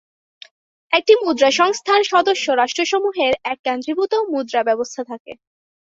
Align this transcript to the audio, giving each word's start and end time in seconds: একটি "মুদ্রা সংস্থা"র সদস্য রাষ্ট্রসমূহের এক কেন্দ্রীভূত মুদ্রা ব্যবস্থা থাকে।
একটি 0.93 1.13
"মুদ্রা 1.21 1.49
সংস্থা"র 1.59 2.01
সদস্য 2.11 2.45
রাষ্ট্রসমূহের 2.53 3.33
এক 3.43 3.57
কেন্দ্রীভূত 3.65 4.13
মুদ্রা 4.31 4.61
ব্যবস্থা 4.67 5.01
থাকে। 5.11 5.31